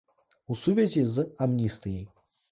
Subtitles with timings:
[0.53, 2.07] У сувязі з амністыяй.